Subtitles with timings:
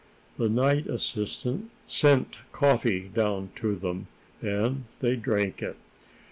[0.39, 4.07] The night assistant sent coffee down to them,
[4.41, 5.77] and they drank it.